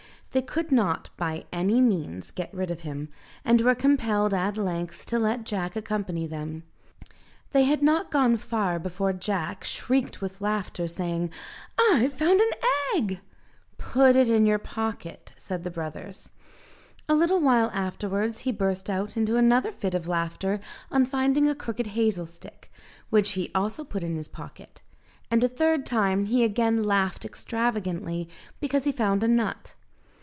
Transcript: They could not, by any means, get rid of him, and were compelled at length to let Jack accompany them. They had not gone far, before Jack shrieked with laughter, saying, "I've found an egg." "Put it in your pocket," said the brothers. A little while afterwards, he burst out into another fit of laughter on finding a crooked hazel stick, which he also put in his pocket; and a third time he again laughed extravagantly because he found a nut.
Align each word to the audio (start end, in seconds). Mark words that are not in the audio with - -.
They 0.33 0.41
could 0.41 0.71
not, 0.71 1.09
by 1.17 1.43
any 1.51 1.81
means, 1.81 2.31
get 2.31 2.53
rid 2.53 2.71
of 2.71 2.79
him, 2.79 3.09
and 3.43 3.59
were 3.59 3.75
compelled 3.75 4.33
at 4.33 4.55
length 4.55 5.05
to 5.07 5.19
let 5.19 5.43
Jack 5.43 5.75
accompany 5.75 6.25
them. 6.25 6.63
They 7.51 7.63
had 7.63 7.83
not 7.83 8.11
gone 8.11 8.37
far, 8.37 8.79
before 8.79 9.11
Jack 9.11 9.65
shrieked 9.65 10.21
with 10.21 10.39
laughter, 10.39 10.87
saying, 10.87 11.31
"I've 11.77 12.13
found 12.13 12.39
an 12.39 12.49
egg." 12.95 13.19
"Put 13.77 14.15
it 14.15 14.29
in 14.29 14.45
your 14.45 14.57
pocket," 14.57 15.33
said 15.35 15.65
the 15.65 15.69
brothers. 15.69 16.29
A 17.09 17.13
little 17.13 17.41
while 17.41 17.69
afterwards, 17.73 18.39
he 18.39 18.53
burst 18.53 18.89
out 18.89 19.17
into 19.17 19.35
another 19.35 19.73
fit 19.73 19.93
of 19.93 20.07
laughter 20.07 20.61
on 20.89 21.05
finding 21.05 21.49
a 21.49 21.55
crooked 21.55 21.87
hazel 21.87 22.25
stick, 22.25 22.71
which 23.09 23.31
he 23.31 23.51
also 23.53 23.83
put 23.83 24.01
in 24.01 24.15
his 24.15 24.29
pocket; 24.29 24.81
and 25.29 25.43
a 25.43 25.49
third 25.49 25.85
time 25.85 26.23
he 26.23 26.45
again 26.45 26.83
laughed 26.85 27.25
extravagantly 27.25 28.29
because 28.61 28.85
he 28.85 28.93
found 28.93 29.23
a 29.23 29.27
nut. 29.27 29.73